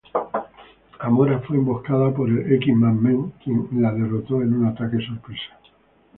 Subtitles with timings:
[0.97, 5.59] Amora fue emboscada por el X-Man M, quien la derrotó en un ataque sorpresa.